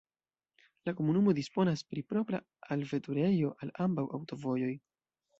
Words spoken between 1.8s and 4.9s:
pri propra alveturejo al ambaŭ aŭtovojoj.